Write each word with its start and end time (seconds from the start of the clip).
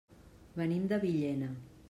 Venim 0.61 0.89
de 0.93 0.99
Villena. 1.05 1.53